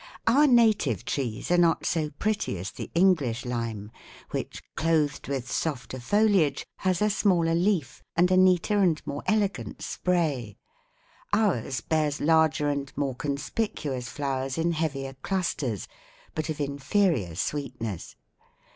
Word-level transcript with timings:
Our 0.25 0.47
native 0.47 1.05
trees 1.05 1.51
are 1.51 1.59
not 1.59 1.85
so 1.85 2.09
pretty 2.09 2.57
as 2.57 2.71
the 2.71 2.89
English 2.95 3.45
lime, 3.45 3.91
which, 4.31 4.63
clothed 4.75 5.27
with 5.27 5.51
softer 5.51 5.99
foliage, 5.99 6.65
has 6.77 7.03
a 7.03 7.09
smaller 7.11 7.53
leaf 7.53 8.01
and 8.15 8.31
a 8.31 8.35
neater 8.35 8.79
and 8.79 8.99
more 9.05 9.21
elegant 9.27 9.83
spray. 9.83 10.57
Ours 11.33 11.81
bears 11.81 12.19
larger 12.19 12.67
and 12.67 12.91
more 12.97 13.13
conspicuous 13.13 14.09
flowers, 14.09 14.57
in 14.57 14.71
heavier 14.71 15.13
clusters, 15.21 15.87
but 16.33 16.49
of 16.49 16.59
inferior 16.59 17.35
sweetness. 17.35 18.15